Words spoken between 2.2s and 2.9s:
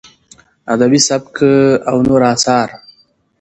اثار: